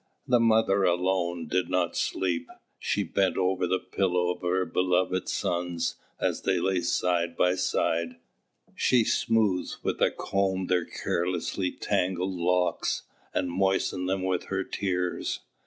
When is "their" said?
10.65-10.85